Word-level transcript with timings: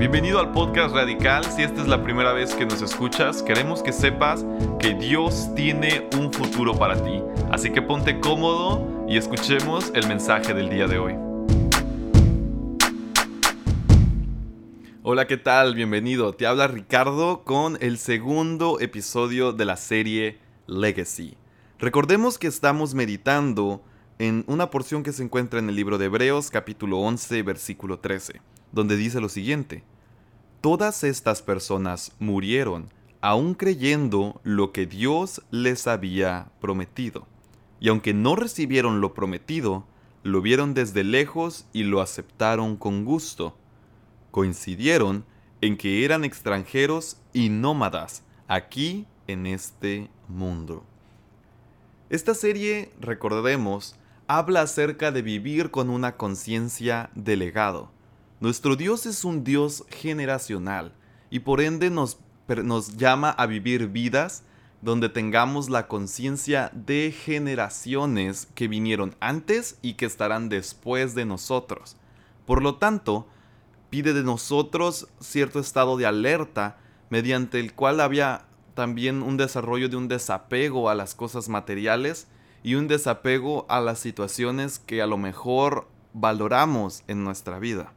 Bienvenido 0.00 0.40
al 0.40 0.50
podcast 0.50 0.94
Radical. 0.94 1.44
Si 1.44 1.62
esta 1.62 1.82
es 1.82 1.86
la 1.86 2.02
primera 2.02 2.32
vez 2.32 2.54
que 2.54 2.64
nos 2.64 2.80
escuchas, 2.80 3.42
queremos 3.42 3.82
que 3.82 3.92
sepas 3.92 4.46
que 4.78 4.94
Dios 4.94 5.54
tiene 5.54 6.08
un 6.16 6.32
futuro 6.32 6.74
para 6.74 7.04
ti. 7.04 7.22
Así 7.52 7.70
que 7.70 7.82
ponte 7.82 8.18
cómodo 8.18 9.04
y 9.06 9.18
escuchemos 9.18 9.92
el 9.94 10.08
mensaje 10.08 10.54
del 10.54 10.70
día 10.70 10.86
de 10.86 10.98
hoy. 10.98 11.16
Hola, 15.02 15.26
¿qué 15.26 15.36
tal? 15.36 15.74
Bienvenido. 15.74 16.32
Te 16.32 16.46
habla 16.46 16.66
Ricardo 16.66 17.44
con 17.44 17.76
el 17.82 17.98
segundo 17.98 18.80
episodio 18.80 19.52
de 19.52 19.66
la 19.66 19.76
serie 19.76 20.38
Legacy. 20.66 21.36
Recordemos 21.78 22.38
que 22.38 22.46
estamos 22.46 22.94
meditando 22.94 23.84
en 24.18 24.44
una 24.46 24.70
porción 24.70 25.02
que 25.02 25.12
se 25.12 25.22
encuentra 25.22 25.58
en 25.58 25.68
el 25.68 25.76
libro 25.76 25.98
de 25.98 26.06
Hebreos 26.06 26.50
capítulo 26.50 27.00
11 27.00 27.42
versículo 27.42 27.98
13 27.98 28.40
donde 28.72 28.96
dice 28.96 29.20
lo 29.20 29.28
siguiente, 29.28 29.82
Todas 30.60 31.04
estas 31.04 31.40
personas 31.40 32.12
murieron 32.18 32.90
aún 33.22 33.54
creyendo 33.54 34.42
lo 34.44 34.72
que 34.72 34.84
Dios 34.84 35.40
les 35.50 35.86
había 35.86 36.52
prometido. 36.60 37.26
Y 37.80 37.88
aunque 37.88 38.12
no 38.12 38.36
recibieron 38.36 39.00
lo 39.00 39.14
prometido, 39.14 39.86
lo 40.22 40.42
vieron 40.42 40.74
desde 40.74 41.02
lejos 41.02 41.64
y 41.72 41.84
lo 41.84 42.02
aceptaron 42.02 42.76
con 42.76 43.06
gusto. 43.06 43.56
Coincidieron 44.32 45.24
en 45.62 45.78
que 45.78 46.04
eran 46.04 46.24
extranjeros 46.24 47.16
y 47.32 47.48
nómadas 47.48 48.22
aquí 48.46 49.06
en 49.28 49.46
este 49.46 50.10
mundo. 50.28 50.84
Esta 52.10 52.34
serie, 52.34 52.92
recordemos, 53.00 53.96
habla 54.26 54.60
acerca 54.60 55.10
de 55.10 55.22
vivir 55.22 55.70
con 55.70 55.88
una 55.88 56.18
conciencia 56.18 57.08
de 57.14 57.36
legado 57.36 57.90
nuestro 58.40 58.74
Dios 58.74 59.06
es 59.06 59.24
un 59.24 59.44
Dios 59.44 59.84
generacional 59.90 60.94
y 61.30 61.40
por 61.40 61.60
ende 61.60 61.90
nos, 61.90 62.18
nos 62.64 62.96
llama 62.96 63.30
a 63.30 63.46
vivir 63.46 63.88
vidas 63.88 64.42
donde 64.82 65.10
tengamos 65.10 65.68
la 65.68 65.88
conciencia 65.88 66.70
de 66.72 67.12
generaciones 67.12 68.48
que 68.54 68.66
vinieron 68.66 69.14
antes 69.20 69.78
y 69.82 69.94
que 69.94 70.06
estarán 70.06 70.48
después 70.48 71.14
de 71.14 71.26
nosotros. 71.26 71.96
Por 72.46 72.62
lo 72.62 72.76
tanto, 72.76 73.28
pide 73.90 74.14
de 74.14 74.22
nosotros 74.22 75.08
cierto 75.20 75.60
estado 75.60 75.98
de 75.98 76.06
alerta 76.06 76.78
mediante 77.10 77.60
el 77.60 77.74
cual 77.74 78.00
había 78.00 78.46
también 78.74 79.22
un 79.22 79.36
desarrollo 79.36 79.90
de 79.90 79.96
un 79.96 80.08
desapego 80.08 80.88
a 80.88 80.94
las 80.94 81.14
cosas 81.14 81.50
materiales 81.50 82.26
y 82.62 82.74
un 82.76 82.88
desapego 82.88 83.66
a 83.68 83.80
las 83.80 83.98
situaciones 83.98 84.78
que 84.78 85.02
a 85.02 85.06
lo 85.06 85.18
mejor 85.18 85.88
valoramos 86.14 87.02
en 87.06 87.22
nuestra 87.22 87.58
vida. 87.58 87.92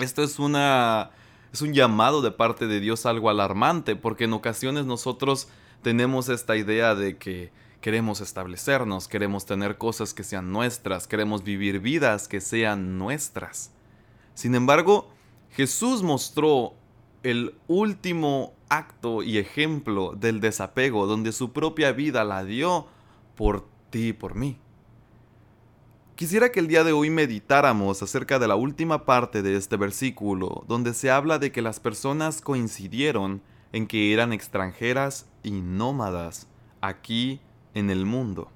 Esto 0.00 0.22
es 0.22 0.38
una 0.38 1.10
es 1.52 1.62
un 1.62 1.74
llamado 1.74 2.22
de 2.22 2.30
parte 2.30 2.66
de 2.66 2.80
Dios 2.80 3.06
algo 3.06 3.28
alarmante, 3.28 3.96
porque 3.96 4.24
en 4.24 4.32
ocasiones 4.32 4.84
nosotros 4.84 5.48
tenemos 5.82 6.28
esta 6.28 6.56
idea 6.56 6.94
de 6.94 7.16
que 7.16 7.50
queremos 7.80 8.20
establecernos, 8.20 9.08
queremos 9.08 9.46
tener 9.46 9.76
cosas 9.78 10.14
que 10.14 10.22
sean 10.22 10.52
nuestras, 10.52 11.08
queremos 11.08 11.42
vivir 11.42 11.80
vidas 11.80 12.28
que 12.28 12.40
sean 12.40 12.98
nuestras. 12.98 13.72
Sin 14.34 14.54
embargo, 14.54 15.10
Jesús 15.50 16.02
mostró 16.02 16.74
el 17.22 17.54
último 17.66 18.54
acto 18.68 19.22
y 19.22 19.38
ejemplo 19.38 20.14
del 20.16 20.40
desapego, 20.40 21.06
donde 21.06 21.32
su 21.32 21.52
propia 21.52 21.92
vida 21.92 22.22
la 22.24 22.44
dio 22.44 22.86
por 23.34 23.66
ti 23.90 24.08
y 24.08 24.12
por 24.12 24.36
mí. 24.36 24.58
Quisiera 26.20 26.52
que 26.52 26.60
el 26.60 26.68
día 26.68 26.84
de 26.84 26.92
hoy 26.92 27.08
meditáramos 27.08 28.02
acerca 28.02 28.38
de 28.38 28.46
la 28.46 28.54
última 28.54 29.06
parte 29.06 29.40
de 29.40 29.56
este 29.56 29.78
versículo, 29.78 30.66
donde 30.68 30.92
se 30.92 31.10
habla 31.10 31.38
de 31.38 31.50
que 31.50 31.62
las 31.62 31.80
personas 31.80 32.42
coincidieron 32.42 33.40
en 33.72 33.86
que 33.86 34.12
eran 34.12 34.34
extranjeras 34.34 35.30
y 35.42 35.62
nómadas 35.62 36.46
aquí 36.82 37.40
en 37.72 37.88
el 37.88 38.04
mundo. 38.04 38.50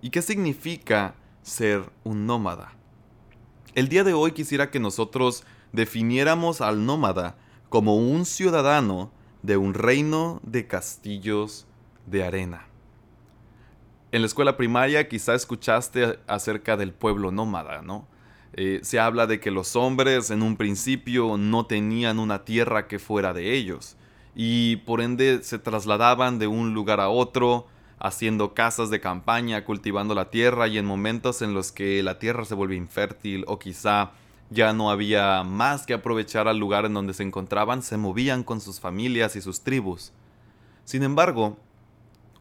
¿Y 0.00 0.10
qué 0.10 0.22
significa 0.22 1.16
ser 1.42 1.90
un 2.04 2.26
nómada? 2.26 2.76
El 3.74 3.88
día 3.88 4.04
de 4.04 4.12
hoy 4.12 4.30
quisiera 4.30 4.70
que 4.70 4.78
nosotros 4.78 5.42
definiéramos 5.72 6.60
al 6.60 6.86
nómada 6.86 7.36
como 7.68 7.96
un 7.96 8.24
ciudadano 8.24 9.10
de 9.42 9.56
un 9.56 9.74
reino 9.74 10.40
de 10.44 10.68
castillos 10.68 11.66
de 12.06 12.22
arena. 12.22 12.69
En 14.12 14.22
la 14.22 14.26
escuela 14.26 14.56
primaria 14.56 15.08
quizá 15.08 15.34
escuchaste 15.34 16.18
acerca 16.26 16.76
del 16.76 16.92
pueblo 16.92 17.30
nómada, 17.30 17.80
¿no? 17.82 18.08
Eh, 18.54 18.80
se 18.82 18.98
habla 18.98 19.28
de 19.28 19.38
que 19.38 19.52
los 19.52 19.76
hombres 19.76 20.30
en 20.30 20.42
un 20.42 20.56
principio 20.56 21.36
no 21.36 21.66
tenían 21.66 22.18
una 22.18 22.44
tierra 22.44 22.88
que 22.88 22.98
fuera 22.98 23.32
de 23.32 23.54
ellos 23.54 23.96
y 24.34 24.76
por 24.78 25.00
ende 25.00 25.44
se 25.44 25.60
trasladaban 25.60 26.40
de 26.40 26.48
un 26.48 26.74
lugar 26.74 27.00
a 27.00 27.08
otro, 27.08 27.68
haciendo 28.00 28.54
casas 28.54 28.90
de 28.90 29.00
campaña, 29.00 29.64
cultivando 29.64 30.14
la 30.14 30.30
tierra 30.30 30.66
y 30.66 30.78
en 30.78 30.86
momentos 30.86 31.42
en 31.42 31.54
los 31.54 31.70
que 31.70 32.02
la 32.02 32.18
tierra 32.18 32.44
se 32.44 32.54
volvió 32.54 32.76
infértil 32.76 33.44
o 33.46 33.60
quizá 33.60 34.10
ya 34.50 34.72
no 34.72 34.90
había 34.90 35.44
más 35.44 35.86
que 35.86 35.94
aprovechar 35.94 36.48
al 36.48 36.58
lugar 36.58 36.84
en 36.84 36.94
donde 36.94 37.14
se 37.14 37.22
encontraban, 37.22 37.82
se 37.82 37.96
movían 37.96 38.42
con 38.42 38.60
sus 38.60 38.80
familias 38.80 39.36
y 39.36 39.40
sus 39.40 39.60
tribus. 39.60 40.12
Sin 40.84 41.04
embargo, 41.04 41.56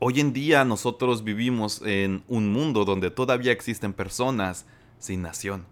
Hoy 0.02 0.22
en 0.22 0.32
día 0.32 0.64
nosotros 0.64 1.26
vivimos 1.26 1.82
en 1.82 2.24
un 2.30 2.54
mundo 2.54 2.86
donde 2.86 3.12
todavía 3.12 3.52
existen 3.52 3.92
personas 3.92 4.66
sin 4.98 5.22
nación. 5.22 5.66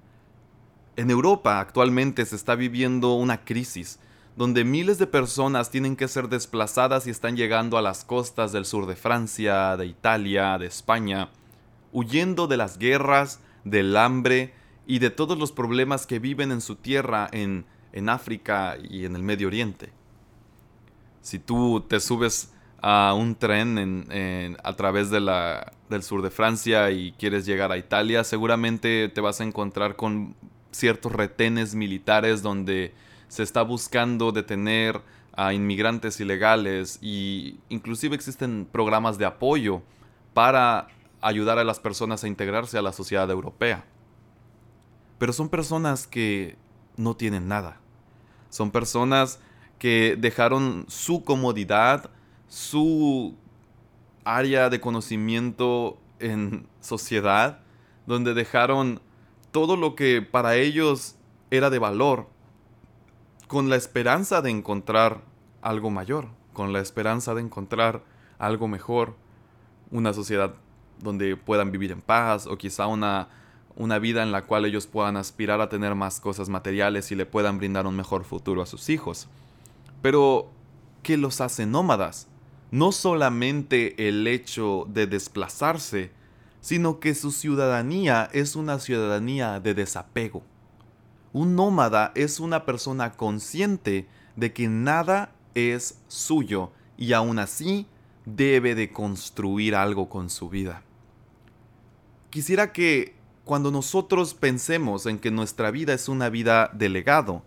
En 0.97 1.09
Europa 1.09 1.61
actualmente 1.61 2.25
se 2.25 2.35
está 2.35 2.55
viviendo 2.55 3.13
una 3.13 3.45
crisis 3.45 3.99
donde 4.35 4.65
miles 4.65 4.97
de 4.97 5.07
personas 5.07 5.71
tienen 5.71 5.95
que 5.95 6.09
ser 6.09 6.27
desplazadas 6.27 7.07
y 7.07 7.09
están 7.09 7.37
llegando 7.37 7.77
a 7.77 7.81
las 7.81 8.03
costas 8.03 8.51
del 8.51 8.65
sur 8.65 8.85
de 8.85 8.97
Francia, 8.97 9.77
de 9.77 9.85
Italia, 9.85 10.57
de 10.57 10.65
España, 10.67 11.29
huyendo 11.93 12.47
de 12.47 12.57
las 12.57 12.77
guerras, 12.77 13.39
del 13.63 13.95
hambre 13.95 14.53
y 14.85 14.99
de 14.99 15.09
todos 15.09 15.37
los 15.37 15.53
problemas 15.53 16.05
que 16.05 16.19
viven 16.19 16.51
en 16.51 16.59
su 16.59 16.75
tierra 16.75 17.29
en, 17.31 17.65
en 17.93 18.09
África 18.09 18.75
y 18.77 19.05
en 19.05 19.15
el 19.15 19.23
Medio 19.23 19.47
Oriente. 19.47 19.89
Si 21.21 21.39
tú 21.39 21.85
te 21.87 22.01
subes 22.01 22.51
a 22.81 23.13
un 23.13 23.35
tren 23.35 24.55
a 24.63 24.73
través 24.73 25.09
del 25.09 26.03
sur 26.03 26.21
de 26.21 26.29
Francia 26.29 26.91
y 26.91 27.13
quieres 27.13 27.45
llegar 27.45 27.71
a 27.71 27.77
Italia, 27.77 28.23
seguramente 28.23 29.09
te 29.09 29.21
vas 29.21 29.41
a 29.41 29.43
encontrar 29.43 29.95
con 29.95 30.35
ciertos 30.71 31.11
retenes 31.11 31.73
militares 31.75 32.41
donde 32.43 32.93
se 33.27 33.43
está 33.43 33.61
buscando 33.63 34.31
detener 34.31 35.01
a 35.33 35.53
inmigrantes 35.53 36.19
ilegales 36.19 36.99
y 37.01 37.59
inclusive 37.69 38.15
existen 38.15 38.67
programas 38.71 39.17
de 39.17 39.25
apoyo 39.25 39.81
para 40.33 40.87
ayudar 41.21 41.59
a 41.59 41.63
las 41.63 41.79
personas 41.79 42.23
a 42.23 42.27
integrarse 42.27 42.77
a 42.77 42.81
la 42.81 42.93
sociedad 42.93 43.29
europea. 43.29 43.85
Pero 45.17 45.33
son 45.33 45.49
personas 45.49 46.05
que 46.07 46.57
no 46.95 47.15
tienen 47.15 47.47
nada. 47.47 47.79
Son 48.49 48.71
personas 48.71 49.39
que 49.79 50.15
dejaron 50.17 50.85
su 50.87 51.23
comodidad, 51.23 52.09
su 52.47 53.35
área 54.23 54.69
de 54.69 54.79
conocimiento 54.81 55.97
en 56.19 56.67
sociedad, 56.81 57.59
donde 58.05 58.33
dejaron 58.33 59.01
todo 59.51 59.75
lo 59.75 59.95
que 59.95 60.21
para 60.21 60.55
ellos 60.55 61.15
era 61.51 61.69
de 61.69 61.79
valor, 61.79 62.27
con 63.47 63.69
la 63.69 63.75
esperanza 63.75 64.41
de 64.41 64.49
encontrar 64.49 65.21
algo 65.61 65.89
mayor, 65.89 66.27
con 66.53 66.73
la 66.73 66.79
esperanza 66.79 67.33
de 67.33 67.41
encontrar 67.41 68.03
algo 68.39 68.67
mejor, 68.67 69.15
una 69.91 70.13
sociedad 70.13 70.53
donde 70.99 71.37
puedan 71.37 71.71
vivir 71.71 71.91
en 71.91 72.01
paz 72.01 72.47
o 72.47 72.57
quizá 72.57 72.87
una, 72.87 73.29
una 73.75 73.99
vida 73.99 74.23
en 74.23 74.31
la 74.31 74.43
cual 74.43 74.65
ellos 74.65 74.87
puedan 74.87 75.15
aspirar 75.17 75.61
a 75.61 75.69
tener 75.69 75.95
más 75.95 76.19
cosas 76.19 76.49
materiales 76.49 77.11
y 77.11 77.15
le 77.15 77.25
puedan 77.25 77.57
brindar 77.57 77.87
un 77.87 77.95
mejor 77.95 78.23
futuro 78.23 78.61
a 78.61 78.65
sus 78.65 78.89
hijos. 78.89 79.27
Pero, 80.01 80.49
¿qué 81.03 81.15
los 81.17 81.41
hace 81.41 81.65
nómadas? 81.65 82.27
No 82.71 82.91
solamente 82.91 84.07
el 84.07 84.27
hecho 84.27 84.85
de 84.89 85.07
desplazarse, 85.07 86.11
sino 86.61 86.99
que 86.99 87.15
su 87.15 87.31
ciudadanía 87.31 88.29
es 88.33 88.55
una 88.55 88.79
ciudadanía 88.79 89.59
de 89.59 89.73
desapego. 89.73 90.43
Un 91.33 91.55
nómada 91.55 92.11
es 92.15 92.39
una 92.39 92.65
persona 92.65 93.13
consciente 93.13 94.07
de 94.35 94.53
que 94.53 94.67
nada 94.67 95.31
es 95.55 95.99
suyo 96.07 96.71
y 96.97 97.13
aún 97.13 97.39
así 97.39 97.87
debe 98.25 98.75
de 98.75 98.91
construir 98.91 99.75
algo 99.75 100.09
con 100.09 100.29
su 100.29 100.49
vida. 100.49 100.83
Quisiera 102.29 102.73
que 102.73 103.15
cuando 103.45 103.71
nosotros 103.71 104.33
pensemos 104.33 105.05
en 105.05 105.19
que 105.19 105.31
nuestra 105.31 105.71
vida 105.71 105.93
es 105.93 106.09
una 106.09 106.29
vida 106.29 106.69
de 106.73 106.89
legado, 106.89 107.43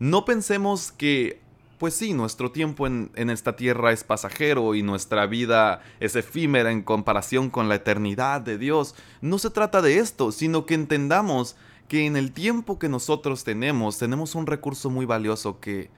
no 0.00 0.24
pensemos 0.24 0.90
que 0.90 1.40
pues 1.78 1.94
sí, 1.94 2.14
nuestro 2.14 2.52
tiempo 2.52 2.86
en, 2.86 3.10
esta 3.30 3.56
tierra 3.56 3.92
es 3.92 4.02
pasajero 4.02 4.74
y 4.74 4.82
nuestra 4.82 5.26
vida 5.26 5.82
es 6.00 6.16
efímera 6.16 6.70
en 6.70 6.82
comparación 6.82 7.50
con 7.50 7.68
la 7.68 7.74
eternidad 7.74 8.40
de 8.40 8.56
Dios. 8.56 8.94
No 9.20 9.38
se 9.38 9.50
trata 9.50 9.82
de 9.82 9.98
esto, 9.98 10.32
sino 10.32 10.64
que 10.64 10.74
entendamos 10.74 11.56
que 11.88 12.06
en 12.06 12.16
el 12.16 12.32
tiempo 12.32 12.78
que 12.78 12.88
nosotros 12.88 13.44
tenemos, 13.44 13.98
tenemos 13.98 14.34
un 14.34 14.46
recurso 14.46 14.90
muy 14.90 15.04
valioso 15.04 15.60
que 15.60 15.90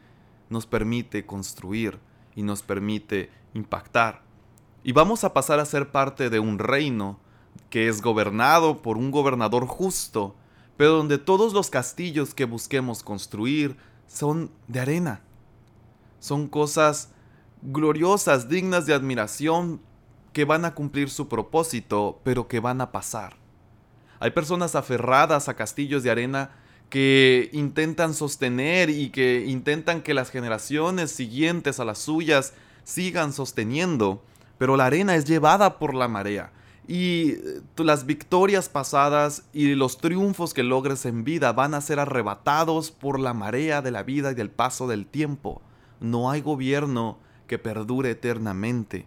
nos 0.50 0.66
permite 0.66 1.24
construir 1.26 1.98
y 2.34 2.42
nos 2.42 2.62
permite 2.62 3.30
impactar. 3.54 4.22
Y 4.82 4.92
vamos 4.92 5.22
a 5.22 5.32
pasar 5.32 5.60
a 5.60 5.64
ser 5.64 5.90
parte 5.90 6.28
de 6.28 6.40
un 6.40 6.58
reino 6.58 7.20
que 7.70 7.88
es 7.88 8.02
gobernado 8.02 8.82
por 8.82 8.96
un 8.96 9.10
gobernador 9.10 9.66
justo, 9.66 10.34
pero 10.76 10.92
donde 10.92 11.18
todos 11.18 11.52
los 11.52 11.70
castillos 11.70 12.34
que 12.34 12.44
busquemos 12.44 13.02
construir 13.02 13.76
son 14.06 14.50
de 14.66 14.80
arena. 14.80 15.22
Son 16.20 16.48
cosas 16.48 17.10
gloriosas, 17.62 18.48
dignas 18.48 18.86
de 18.86 18.94
admiración, 18.94 19.80
que 20.32 20.44
van 20.44 20.64
a 20.64 20.74
cumplir 20.74 21.10
su 21.10 21.28
propósito, 21.28 22.20
pero 22.22 22.48
que 22.48 22.60
van 22.60 22.80
a 22.80 22.92
pasar. 22.92 23.36
Hay 24.20 24.30
personas 24.32 24.74
aferradas 24.74 25.48
a 25.48 25.54
castillos 25.54 26.02
de 26.02 26.10
arena 26.10 26.50
que 26.90 27.50
intentan 27.52 28.14
sostener 28.14 28.90
y 28.90 29.10
que 29.10 29.44
intentan 29.46 30.02
que 30.02 30.14
las 30.14 30.30
generaciones 30.30 31.10
siguientes 31.10 31.80
a 31.80 31.84
las 31.84 31.98
suyas 31.98 32.54
sigan 32.84 33.32
sosteniendo, 33.32 34.22
pero 34.56 34.76
la 34.76 34.86
arena 34.86 35.14
es 35.14 35.24
llevada 35.24 35.78
por 35.78 35.94
la 35.94 36.08
marea. 36.08 36.52
Y 36.86 37.32
eh, 37.32 37.60
las 37.76 38.06
victorias 38.06 38.70
pasadas 38.70 39.44
y 39.52 39.74
los 39.74 39.98
triunfos 39.98 40.54
que 40.54 40.62
logres 40.62 41.04
en 41.04 41.22
vida 41.22 41.52
van 41.52 41.74
a 41.74 41.82
ser 41.82 42.00
arrebatados 42.00 42.90
por 42.90 43.20
la 43.20 43.34
marea 43.34 43.82
de 43.82 43.90
la 43.90 44.02
vida 44.02 44.32
y 44.32 44.34
del 44.34 44.50
paso 44.50 44.88
del 44.88 45.06
tiempo. 45.06 45.60
No 46.00 46.30
hay 46.30 46.40
gobierno 46.40 47.18
que 47.46 47.58
perdure 47.58 48.10
eternamente. 48.10 49.06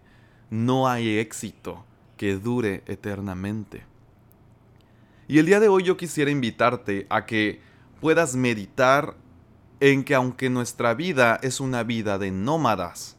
No 0.50 0.88
hay 0.88 1.18
éxito 1.18 1.84
que 2.16 2.36
dure 2.36 2.82
eternamente. 2.86 3.84
Y 5.28 5.38
el 5.38 5.46
día 5.46 5.60
de 5.60 5.68
hoy 5.68 5.82
yo 5.84 5.96
quisiera 5.96 6.30
invitarte 6.30 7.06
a 7.08 7.24
que 7.24 7.60
puedas 8.00 8.36
meditar 8.36 9.16
en 9.80 10.04
que 10.04 10.14
aunque 10.14 10.50
nuestra 10.50 10.94
vida 10.94 11.38
es 11.42 11.58
una 11.58 11.82
vida 11.82 12.18
de 12.18 12.30
nómadas, 12.30 13.16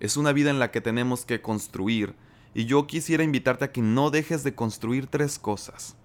es 0.00 0.16
una 0.16 0.32
vida 0.32 0.50
en 0.50 0.58
la 0.58 0.70
que 0.70 0.80
tenemos 0.80 1.24
que 1.24 1.40
construir, 1.40 2.14
y 2.52 2.64
yo 2.64 2.86
quisiera 2.86 3.22
invitarte 3.22 3.66
a 3.66 3.72
que 3.72 3.82
no 3.82 4.10
dejes 4.10 4.42
de 4.42 4.54
construir 4.54 5.06
tres 5.06 5.38
cosas. 5.38 5.96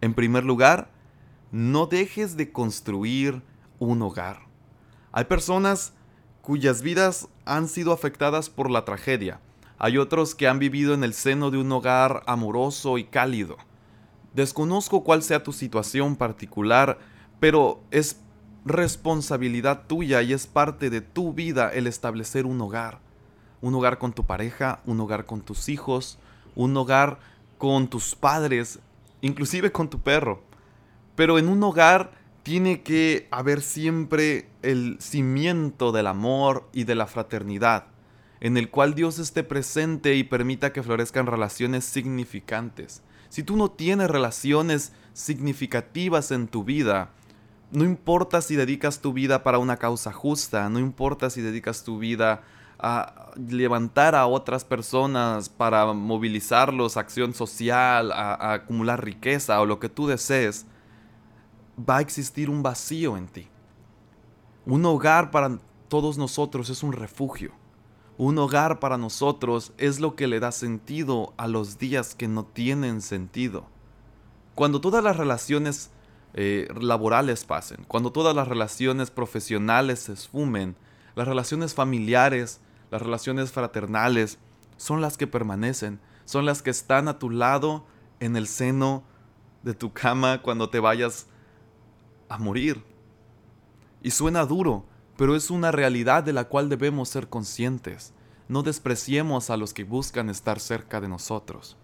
En 0.00 0.14
primer 0.14 0.44
lugar, 0.44 0.90
no 1.50 1.86
dejes 1.86 2.36
de 2.36 2.52
construir 2.52 3.42
un 3.78 4.02
hogar. 4.02 4.40
Hay 5.12 5.24
personas 5.24 5.92
cuyas 6.44 6.82
vidas 6.82 7.28
han 7.44 7.66
sido 7.68 7.92
afectadas 7.92 8.50
por 8.50 8.70
la 8.70 8.84
tragedia. 8.84 9.40
Hay 9.78 9.98
otros 9.98 10.34
que 10.34 10.46
han 10.46 10.58
vivido 10.58 10.94
en 10.94 11.02
el 11.02 11.14
seno 11.14 11.50
de 11.50 11.58
un 11.58 11.72
hogar 11.72 12.22
amoroso 12.26 12.98
y 12.98 13.04
cálido. 13.04 13.56
Desconozco 14.34 15.02
cuál 15.02 15.22
sea 15.22 15.42
tu 15.42 15.52
situación 15.52 16.16
particular, 16.16 16.98
pero 17.40 17.80
es 17.90 18.20
responsabilidad 18.64 19.86
tuya 19.86 20.22
y 20.22 20.32
es 20.32 20.46
parte 20.46 20.90
de 20.90 21.00
tu 21.00 21.32
vida 21.32 21.70
el 21.72 21.86
establecer 21.86 22.46
un 22.46 22.60
hogar 22.60 23.00
un 23.64 23.74
hogar 23.74 23.96
con 23.96 24.12
tu 24.12 24.24
pareja, 24.24 24.80
un 24.84 25.00
hogar 25.00 25.24
con 25.24 25.40
tus 25.40 25.70
hijos, 25.70 26.18
un 26.54 26.76
hogar 26.76 27.18
con 27.56 27.88
tus 27.88 28.14
padres, 28.14 28.78
inclusive 29.22 29.72
con 29.72 29.88
tu 29.88 30.00
perro. 30.00 30.42
Pero 31.14 31.38
en 31.38 31.48
un 31.48 31.62
hogar 31.62 32.12
tiene 32.42 32.82
que 32.82 33.26
haber 33.30 33.62
siempre 33.62 34.50
el 34.64 34.96
cimiento 35.00 35.92
del 35.92 36.06
amor 36.06 36.68
y 36.72 36.84
de 36.84 36.94
la 36.94 37.06
fraternidad, 37.06 37.86
en 38.40 38.56
el 38.56 38.70
cual 38.70 38.94
Dios 38.94 39.18
esté 39.18 39.44
presente 39.44 40.16
y 40.16 40.24
permita 40.24 40.72
que 40.72 40.82
florezcan 40.82 41.26
relaciones 41.26 41.84
significantes. 41.84 43.02
Si 43.28 43.42
tú 43.42 43.56
no 43.56 43.70
tienes 43.70 44.10
relaciones 44.10 44.92
significativas 45.12 46.30
en 46.30 46.48
tu 46.48 46.64
vida, 46.64 47.10
no 47.70 47.84
importa 47.84 48.40
si 48.40 48.56
dedicas 48.56 49.00
tu 49.00 49.12
vida 49.12 49.42
para 49.42 49.58
una 49.58 49.76
causa 49.76 50.12
justa, 50.12 50.68
no 50.68 50.78
importa 50.78 51.30
si 51.30 51.40
dedicas 51.40 51.84
tu 51.84 51.98
vida 51.98 52.42
a 52.78 53.32
levantar 53.48 54.14
a 54.14 54.26
otras 54.26 54.64
personas 54.64 55.48
para 55.48 55.92
movilizarlos 55.92 56.96
acción 56.96 57.34
social, 57.34 58.12
a, 58.12 58.52
acumular 58.52 59.04
riqueza 59.04 59.60
o 59.60 59.66
lo 59.66 59.80
que 59.80 59.88
tú 59.88 60.06
desees, 60.06 60.66
va 61.78 61.98
a 61.98 62.00
existir 62.00 62.50
un 62.50 62.62
vacío 62.62 63.16
en 63.16 63.26
ti. 63.26 63.48
Un 64.66 64.84
hogar 64.86 65.30
para 65.30 65.58
todos 65.88 66.18
nosotros 66.18 66.70
es 66.70 66.82
un 66.82 66.92
refugio. 66.92 67.52
Un 68.16 68.38
hogar 68.38 68.78
para 68.78 68.96
nosotros 68.96 69.72
es 69.76 70.00
lo 70.00 70.14
que 70.14 70.26
le 70.26 70.40
da 70.40 70.52
sentido 70.52 71.34
a 71.36 71.48
los 71.48 71.78
días 71.78 72.14
que 72.14 72.28
no 72.28 72.44
tienen 72.44 73.02
sentido. 73.02 73.66
Cuando 74.54 74.80
todas 74.80 75.02
las 75.02 75.16
relaciones 75.16 75.90
eh, 76.34 76.68
laborales 76.80 77.44
pasen, 77.44 77.84
cuando 77.88 78.12
todas 78.12 78.34
las 78.34 78.46
relaciones 78.46 79.10
profesionales 79.10 80.00
se 80.00 80.12
esfumen, 80.12 80.76
las 81.16 81.26
relaciones 81.26 81.74
familiares 81.74 82.60
las 82.94 83.02
relaciones 83.02 83.50
fraternales 83.50 84.38
son 84.76 85.00
las 85.00 85.16
que 85.16 85.26
permanecen, 85.26 85.98
son 86.26 86.46
las 86.46 86.62
que 86.62 86.70
están 86.70 87.08
a 87.08 87.18
tu 87.18 87.28
lado 87.28 87.84
en 88.20 88.36
el 88.36 88.46
seno 88.46 89.02
de 89.64 89.74
tu 89.74 89.92
cama 89.92 90.42
cuando 90.42 90.70
te 90.70 90.78
vayas 90.78 91.26
a 92.28 92.38
morir. 92.38 92.84
Y 94.04 94.10
suena 94.10 94.44
duro, 94.44 94.84
pero 95.16 95.34
es 95.34 95.50
una 95.50 95.72
realidad 95.72 96.22
de 96.22 96.34
la 96.34 96.44
cual 96.44 96.68
debemos 96.68 97.08
ser 97.08 97.28
conscientes. 97.28 98.12
No 98.48 98.62
despreciemos 98.62 99.48
a 99.48 99.56
los 99.56 99.72
que 99.72 99.84
buscan 99.84 100.28
estar 100.28 100.60
cerca 100.60 101.00
de 101.00 101.08
nosotros. 101.08 101.78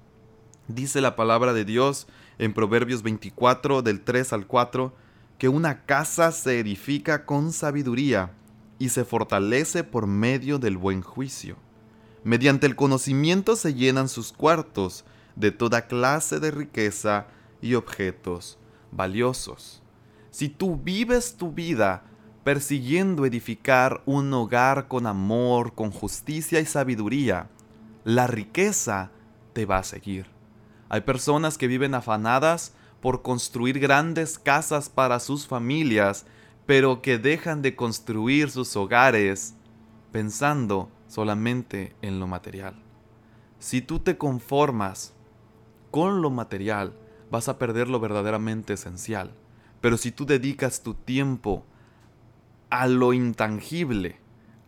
Dice 0.68 1.00
la 1.00 1.16
palabra 1.16 1.54
de 1.54 1.64
Dios 1.64 2.06
en 2.38 2.52
Proverbios 2.52 3.02
24 3.02 3.80
del 3.80 4.02
3 4.02 4.34
al 4.34 4.46
4 4.46 4.94
que 5.38 5.48
una 5.48 5.86
casa 5.86 6.30
se 6.30 6.60
edifica 6.60 7.24
con 7.24 7.54
sabiduría 7.54 8.32
y 8.78 8.90
se 8.90 9.06
fortalece 9.06 9.82
por 9.82 10.06
medio 10.06 10.58
del 10.58 10.76
buen 10.76 11.00
juicio. 11.00 11.56
Mediante 12.22 12.66
el 12.66 12.76
conocimiento 12.76 13.56
se 13.56 13.72
llenan 13.72 14.10
sus 14.10 14.30
cuartos 14.32 15.06
de 15.36 15.52
toda 15.52 15.86
clase 15.86 16.38
de 16.38 16.50
riqueza 16.50 17.28
y 17.62 17.76
objetos 17.76 18.58
valiosos. 18.92 19.82
Si 20.30 20.50
tú 20.50 20.76
vives 20.76 21.36
tu 21.36 21.50
vida 21.52 22.04
persiguiendo 22.50 23.26
edificar 23.26 24.02
un 24.06 24.34
hogar 24.34 24.88
con 24.88 25.06
amor, 25.06 25.72
con 25.72 25.92
justicia 25.92 26.58
y 26.58 26.66
sabiduría, 26.66 27.48
la 28.02 28.26
riqueza 28.26 29.12
te 29.52 29.66
va 29.66 29.78
a 29.78 29.84
seguir. 29.84 30.26
Hay 30.88 31.02
personas 31.02 31.56
que 31.56 31.68
viven 31.68 31.94
afanadas 31.94 32.74
por 33.00 33.22
construir 33.22 33.78
grandes 33.78 34.36
casas 34.36 34.88
para 34.88 35.20
sus 35.20 35.46
familias 35.46 36.26
pero 36.66 37.02
que 37.02 37.18
dejan 37.18 37.62
de 37.62 37.76
construir 37.76 38.50
sus 38.50 38.74
hogares 38.74 39.54
pensando 40.10 40.88
solamente 41.06 41.94
en 42.02 42.18
lo 42.18 42.26
material. 42.26 42.74
Si 43.60 43.80
tú 43.80 44.00
te 44.00 44.18
conformas 44.18 45.14
con 45.92 46.20
lo 46.20 46.30
material, 46.30 46.94
vas 47.30 47.48
a 47.48 47.60
perder 47.60 47.86
lo 47.86 48.00
verdaderamente 48.00 48.72
esencial. 48.72 49.34
Pero 49.80 49.96
si 49.96 50.10
tú 50.10 50.26
dedicas 50.26 50.82
tu 50.82 50.94
tiempo 50.94 51.64
a 52.70 52.86
lo 52.86 53.12
intangible, 53.12 54.16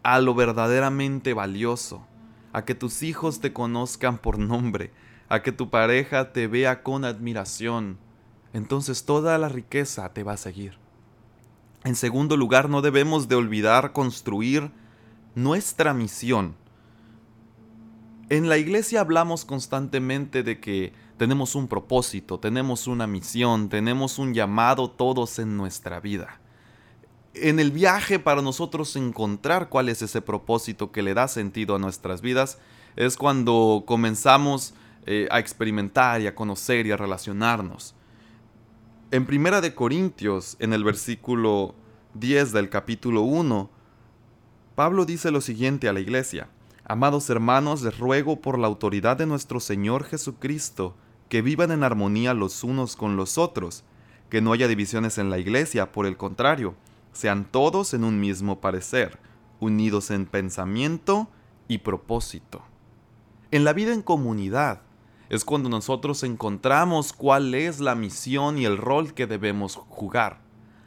a 0.03 0.21
lo 0.21 0.35
verdaderamente 0.35 1.35
valioso, 1.35 2.07
a 2.53 2.65
que 2.65 2.75
tus 2.75 3.03
hijos 3.03 3.41
te 3.41 3.53
conozcan 3.53 4.19
por 4.19 4.39
nombre, 4.39 4.91
a 5.29 5.43
que 5.43 5.53
tu 5.53 5.71
pareja 5.71 6.33
te 6.33 6.49
vea 6.49 6.83
con 6.83 7.05
admiración, 7.05 7.99
entonces 8.53 9.05
toda 9.07 9.39
la 9.39 9.49
riqueza 9.49 10.13
te 10.13 10.25
va 10.25 10.33
a 10.33 10.37
seguir. 10.37 10.77
En 11.85 11.97
segundo 11.97 12.37
lugar, 12.37 12.69
no 12.69 12.83
debemos 12.83 13.29
de 13.29 13.37
olvidar 13.37 13.93
construir 13.93 14.71
nuestra 15.35 15.95
misión. 15.95 16.55
En 18.29 18.49
la 18.49 18.59
iglesia 18.59 19.01
hablamos 19.01 19.45
constantemente 19.45 20.43
de 20.43 20.61
que 20.61 20.93
tenemos 21.17 21.55
un 21.55 21.69
propósito, 21.69 22.39
tenemos 22.39 22.87
una 22.87 23.07
misión, 23.07 23.69
tenemos 23.69 24.19
un 24.19 24.35
llamado 24.35 24.91
todos 24.91 25.39
en 25.39 25.57
nuestra 25.57 26.01
vida. 26.01 26.42
En 27.35 27.61
el 27.61 27.71
viaje 27.71 28.19
para 28.19 28.43
nosotros 28.43 28.95
encontrar 28.95 29.71
cuál 29.71 29.89
es 29.89 30.03
ese 30.03 30.21
propósito 30.21 30.93
que 30.93 31.03
le 31.03 31.15
da 31.15 31.29
sentido 31.29 31.75
a 31.75 31.79
nuestras 31.79 32.21
vidas 32.21 32.59
es 32.95 33.17
cuando 33.17 33.85
comenzamos 33.87 34.75
eh, 35.07 35.29
a 35.31 35.39
experimentar 35.39 36.21
y 36.21 36.27
a 36.27 36.35
conocer 36.35 36.87
y 36.87 36.93
a 36.93 36.97
relacionarnos. 36.99 37.95
En 39.11 39.25
Primera 39.25 39.63
de 39.63 39.75
Corintios, 39.75 40.57
en 40.59 40.75
el 40.75 40.85
versículo 40.85 41.75
10 42.15 42.53
del 42.53 42.69
capítulo 42.69 43.23
1, 43.23 43.71
Pablo 44.75 45.07
dice 45.07 45.31
lo 45.31 45.41
siguiente 45.41 45.89
a 45.89 45.95
la 45.95 46.01
iglesia: 46.01 46.49
Amados 46.85 47.31
hermanos, 47.31 47.83
les 47.83 47.99
ruego 47.99 48.43
por 48.43 48.59
la 48.59 48.67
autoridad 48.67 49.17
de 49.17 49.27
nuestro 49.27 49.59
Señor 49.59 50.05
Jesucristo, 50.05 50.95
que 51.31 51.41
vivan 51.41 51.73
en 51.73 51.83
armonía 51.83 52.35
los 52.35 52.63
unos 52.63 52.95
con 52.95 53.17
los 53.17 53.39
otros, 53.39 53.85
que 54.29 54.43
no 54.43 54.53
haya 54.53 54.69
divisiones 54.69 55.17
en 55.17 55.31
la 55.31 55.39
iglesia, 55.39 55.93
por 55.93 56.05
el 56.05 56.19
contrario, 56.19 56.75
sean 57.13 57.45
todos 57.45 57.95
en 57.95 58.05
un 58.05 58.21
mismo 58.21 58.61
parecer, 58.61 59.19
unidos 59.61 60.11
en 60.11 60.27
pensamiento 60.27 61.29
y 61.69 61.79
propósito. 61.79 62.63
En 63.51 63.65
la 63.65 63.73
vida 63.73 63.93
en 63.93 64.03
comunidad, 64.03 64.83
es 65.33 65.47
cuando 65.47 65.71
nosotros 65.71 66.25
encontramos 66.25 67.15
cuál 67.15 67.55
es 67.55 67.81
la 67.81 67.95
misión 67.95 68.59
y 68.59 68.67
el 68.67 68.77
rol 68.77 69.15
que 69.15 69.27
debemos 69.27 69.77
jugar. 69.77 70.41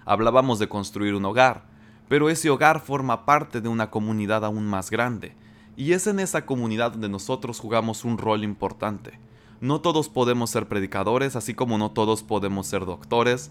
Hablábamos 0.05 0.60
de 0.60 0.70
construir 0.70 1.15
un 1.15 1.25
hogar, 1.25 1.65
pero 2.08 2.29
ese 2.29 2.51
hogar 2.51 2.79
forma 2.79 3.25
parte 3.25 3.60
de 3.60 3.70
una 3.70 3.89
comunidad 3.89 4.46
aún 4.46 4.67
más 4.67 4.91
grande, 4.91 5.36
y 5.75 5.94
es 5.94 6.05
en 6.05 6.20
esa 6.20 6.46
comunidad 6.46 6.91
donde 6.91 7.10
nosotros 7.10 7.60
jugamos 7.60 8.05
un 8.05 8.20
rol 8.20 8.44
importante. 8.44 9.20
No 9.62 9.82
todos 9.82 10.10
podemos 10.10 10.51
ser 10.51 10.67
predicadores, 10.67 11.36
así 11.36 11.55
como 11.55 11.79
no 11.79 11.89
todos 11.89 12.22
podemos 12.22 12.67
ser 12.67 12.86
doctores, 12.86 13.50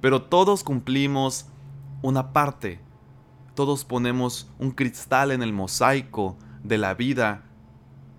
pero 0.00 0.22
todos 0.22 0.64
cumplimos 0.64 1.48
una 2.04 2.34
parte. 2.34 2.80
Todos 3.54 3.86
ponemos 3.86 4.52
un 4.58 4.72
cristal 4.72 5.30
en 5.30 5.42
el 5.42 5.54
mosaico 5.54 6.36
de 6.62 6.76
la 6.76 6.92
vida 6.92 7.44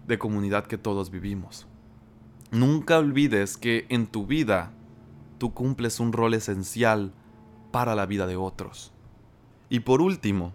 de 0.08 0.18
comunidad 0.18 0.66
que 0.66 0.80
todos 0.80 1.12
vivimos. 1.12 1.68
Nunca 2.50 2.98
olvides 2.98 3.58
que 3.58 3.86
en 3.90 4.08
tu 4.08 4.26
vida 4.26 4.72
tú 5.38 5.54
cumples 5.54 6.00
un 6.00 6.14
rol 6.14 6.34
esencial 6.34 7.14
para 7.72 7.94
la 7.94 8.08
vida 8.08 8.26
de 8.26 8.36
otros. 8.36 8.92
Y 9.70 9.82
por 9.82 10.02
último, 10.02 10.54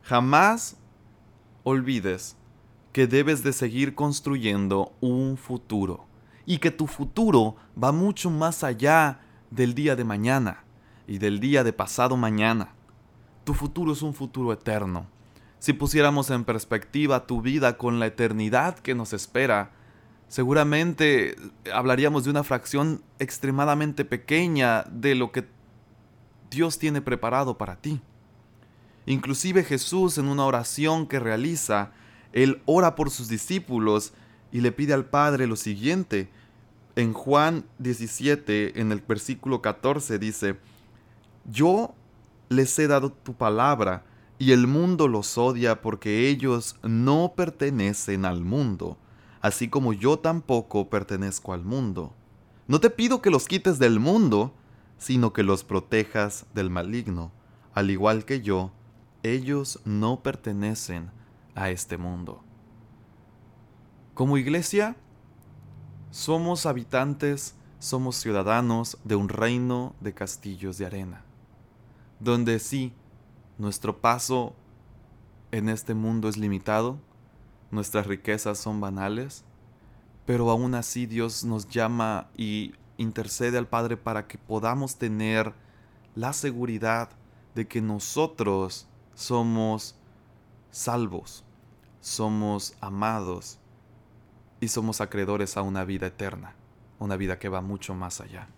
jamás 0.00 0.78
olvides 1.64 2.34
que 2.92 3.06
debes 3.06 3.42
de 3.42 3.52
seguir 3.52 3.94
construyendo 3.94 4.94
un 5.02 5.36
futuro 5.36 6.06
y 6.46 6.58
que 6.58 6.70
tu 6.70 6.86
futuro 6.86 7.56
va 7.82 7.92
mucho 7.92 8.30
más 8.30 8.64
allá 8.64 9.20
del 9.50 9.74
día 9.74 9.96
de 9.96 10.04
mañana 10.04 10.63
y 11.06 11.18
del 11.18 11.40
día 11.40 11.64
de 11.64 11.72
pasado 11.72 12.16
mañana. 12.16 12.74
Tu 13.44 13.54
futuro 13.54 13.92
es 13.92 14.02
un 14.02 14.14
futuro 14.14 14.52
eterno. 14.52 15.06
Si 15.58 15.72
pusiéramos 15.72 16.30
en 16.30 16.44
perspectiva 16.44 17.26
tu 17.26 17.40
vida 17.40 17.78
con 17.78 17.98
la 17.98 18.06
eternidad 18.06 18.78
que 18.78 18.94
nos 18.94 19.12
espera, 19.12 19.72
seguramente 20.28 21.36
hablaríamos 21.72 22.24
de 22.24 22.30
una 22.30 22.44
fracción 22.44 23.02
extremadamente 23.18 24.04
pequeña 24.04 24.84
de 24.90 25.14
lo 25.14 25.32
que 25.32 25.46
Dios 26.50 26.78
tiene 26.78 27.00
preparado 27.00 27.56
para 27.56 27.76
ti. 27.76 28.00
Inclusive 29.06 29.64
Jesús 29.64 30.18
en 30.18 30.28
una 30.28 30.46
oración 30.46 31.06
que 31.06 31.20
realiza 31.20 31.92
él 32.32 32.62
ora 32.66 32.96
por 32.96 33.10
sus 33.10 33.28
discípulos 33.28 34.12
y 34.50 34.60
le 34.60 34.72
pide 34.72 34.92
al 34.92 35.04
Padre 35.04 35.46
lo 35.46 35.56
siguiente. 35.56 36.28
En 36.96 37.12
Juan 37.12 37.64
17, 37.78 38.80
en 38.80 38.92
el 38.92 39.00
versículo 39.00 39.62
14, 39.62 40.18
dice, 40.18 40.56
Yo 41.44 41.94
les 42.48 42.78
he 42.78 42.86
dado 42.86 43.10
tu 43.10 43.34
palabra, 43.34 44.04
y 44.38 44.52
el 44.52 44.66
mundo 44.66 45.08
los 45.08 45.38
odia 45.38 45.80
porque 45.80 46.28
ellos 46.28 46.76
no 46.82 47.34
pertenecen 47.36 48.24
al 48.24 48.44
mundo, 48.44 48.98
así 49.40 49.68
como 49.68 49.92
yo 49.92 50.18
tampoco 50.18 50.90
pertenezco 50.90 51.52
al 51.52 51.64
mundo. 51.64 52.12
No 52.66 52.80
te 52.80 52.90
pido 52.90 53.22
que 53.22 53.30
los 53.30 53.46
quites 53.46 53.78
del 53.78 54.00
mundo, 54.00 54.52
sino 54.98 55.32
que 55.32 55.42
los 55.42 55.64
protejas 55.64 56.46
del 56.54 56.70
maligno. 56.70 57.30
Al 57.74 57.90
igual 57.90 58.24
que 58.24 58.40
yo, 58.40 58.72
ellos 59.22 59.80
no 59.84 60.22
pertenecen 60.22 61.10
a 61.54 61.70
este 61.70 61.98
mundo. 61.98 62.42
Como 64.14 64.38
iglesia, 64.38 64.96
somos 66.10 66.66
habitantes, 66.66 67.54
somos 67.78 68.16
ciudadanos 68.16 68.98
de 69.04 69.16
un 69.16 69.28
reino 69.28 69.94
de 70.00 70.14
castillos 70.14 70.78
de 70.78 70.86
arena, 70.86 71.24
donde 72.24 72.58
sí, 72.58 72.92
nuestro 73.58 74.00
paso 74.00 74.54
en 75.52 75.68
este 75.68 75.94
mundo 75.94 76.28
es 76.28 76.38
limitado, 76.38 76.98
nuestras 77.70 78.06
riquezas 78.06 78.58
son 78.58 78.80
banales, 78.80 79.44
pero 80.24 80.50
aún 80.50 80.74
así 80.74 81.06
Dios 81.06 81.44
nos 81.44 81.68
llama 81.68 82.30
y 82.36 82.72
intercede 82.96 83.58
al 83.58 83.68
Padre 83.68 83.98
para 83.98 84.26
que 84.26 84.38
podamos 84.38 84.96
tener 84.96 85.52
la 86.14 86.32
seguridad 86.32 87.10
de 87.54 87.68
que 87.68 87.82
nosotros 87.82 88.88
somos 89.14 89.94
salvos, 90.70 91.44
somos 92.00 92.74
amados 92.80 93.58
y 94.60 94.68
somos 94.68 95.02
acreedores 95.02 95.58
a 95.58 95.62
una 95.62 95.84
vida 95.84 96.06
eterna, 96.06 96.54
una 96.98 97.16
vida 97.16 97.38
que 97.38 97.50
va 97.50 97.60
mucho 97.60 97.94
más 97.94 98.22
allá. 98.22 98.48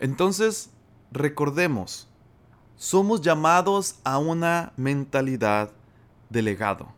Entonces, 0.00 0.70
recordemos, 1.10 2.08
somos 2.76 3.20
llamados 3.20 3.96
a 4.04 4.18
una 4.18 4.72
mentalidad 4.76 5.72
de 6.30 6.42
legado, 6.42 6.88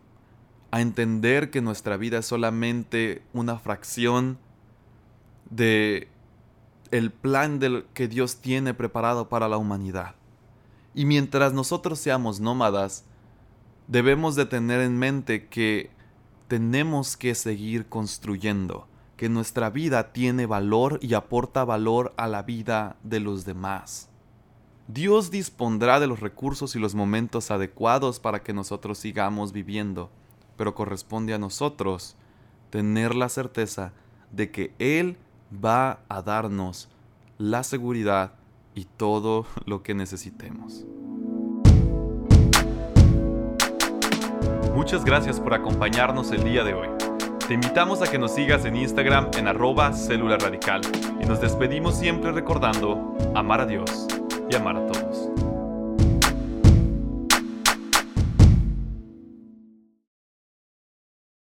a 0.70 0.80
entender 0.80 1.50
que 1.50 1.60
nuestra 1.60 1.96
vida 1.96 2.18
es 2.18 2.26
solamente 2.26 3.22
una 3.32 3.58
fracción 3.58 4.38
de 5.48 6.08
el 6.90 7.10
plan 7.10 7.58
del 7.58 7.86
que 7.94 8.08
Dios 8.08 8.36
tiene 8.36 8.74
preparado 8.74 9.28
para 9.28 9.48
la 9.48 9.56
humanidad. 9.56 10.14
Y 10.94 11.04
mientras 11.04 11.52
nosotros 11.52 12.00
seamos 12.00 12.40
nómadas, 12.40 13.04
debemos 13.86 14.34
de 14.34 14.46
tener 14.46 14.80
en 14.80 14.98
mente 14.98 15.46
que 15.46 15.90
tenemos 16.48 17.16
que 17.16 17.34
seguir 17.34 17.86
construyendo, 17.86 18.88
que 19.20 19.28
nuestra 19.28 19.68
vida 19.68 20.14
tiene 20.14 20.46
valor 20.46 20.98
y 21.02 21.12
aporta 21.12 21.62
valor 21.66 22.14
a 22.16 22.26
la 22.26 22.42
vida 22.42 22.96
de 23.02 23.20
los 23.20 23.44
demás. 23.44 24.08
Dios 24.88 25.30
dispondrá 25.30 26.00
de 26.00 26.06
los 26.06 26.20
recursos 26.20 26.74
y 26.74 26.78
los 26.78 26.94
momentos 26.94 27.50
adecuados 27.50 28.18
para 28.18 28.42
que 28.42 28.54
nosotros 28.54 28.96
sigamos 28.96 29.52
viviendo, 29.52 30.10
pero 30.56 30.74
corresponde 30.74 31.34
a 31.34 31.38
nosotros 31.38 32.16
tener 32.70 33.14
la 33.14 33.28
certeza 33.28 33.92
de 34.32 34.50
que 34.50 34.72
Él 34.78 35.18
va 35.52 36.00
a 36.08 36.22
darnos 36.22 36.88
la 37.36 37.62
seguridad 37.62 38.32
y 38.74 38.86
todo 38.86 39.44
lo 39.66 39.82
que 39.82 39.92
necesitemos. 39.92 40.86
Muchas 44.74 45.04
gracias 45.04 45.38
por 45.38 45.52
acompañarnos 45.52 46.30
el 46.30 46.42
día 46.42 46.64
de 46.64 46.72
hoy. 46.72 46.99
Te 47.50 47.54
invitamos 47.54 48.00
a 48.00 48.06
que 48.08 48.16
nos 48.16 48.30
sigas 48.30 48.64
en 48.64 48.76
Instagram 48.76 49.32
en 49.36 49.48
arroba 49.48 49.92
célula 49.92 50.36
radical 50.38 50.82
y 51.20 51.26
nos 51.26 51.40
despedimos 51.40 51.96
siempre 51.96 52.30
recordando 52.30 53.12
amar 53.34 53.60
a 53.60 53.66
Dios 53.66 54.06
y 54.48 54.54
amar 54.54 54.76
a 54.76 54.86
todos. 54.86 54.99